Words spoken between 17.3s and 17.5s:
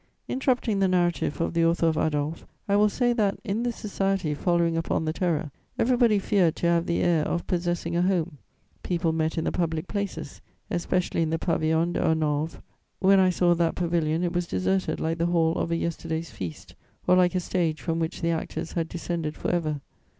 a